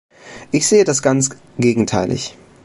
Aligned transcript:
Ich 0.51 0.67
sehe 0.67 0.83
das 0.83 1.03
ganz 1.03 1.29
gegenteilig. 1.59 2.35